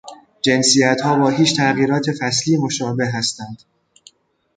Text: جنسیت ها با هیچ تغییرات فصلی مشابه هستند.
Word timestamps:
جنسیت 0.41 1.01
ها 1.01 1.15
با 1.15 1.29
هیچ 1.29 1.57
تغییرات 1.57 2.03
فصلی 2.21 2.57
مشابه 2.57 3.07
هستند. 3.11 3.63